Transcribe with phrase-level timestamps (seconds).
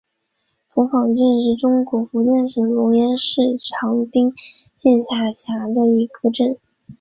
[0.73, 4.33] 童坊镇是中国福建省龙岩市长汀
[4.75, 6.57] 县下辖的一个镇。